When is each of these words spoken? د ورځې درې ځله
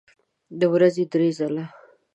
د 0.59 0.61
ورځې 0.73 1.03
درې 1.11 1.29
ځله 1.37 1.65